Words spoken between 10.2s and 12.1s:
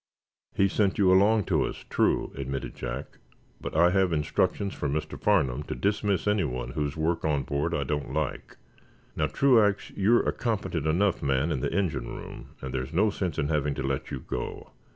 a competent enough man in the engine